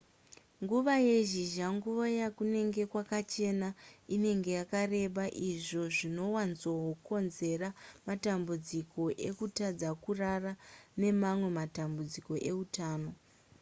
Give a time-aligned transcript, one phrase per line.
[0.63, 3.69] nguva yezhizha nguva yakunenge kwakachena
[4.15, 7.67] inenge yakareba izvo zvinowanzokonzera
[8.07, 10.53] matambudziko ekutadza kurara
[11.01, 13.11] nemamwe matambudziko eutano